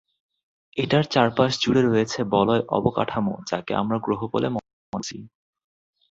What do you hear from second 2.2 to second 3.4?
বলয় অবকাঠামো,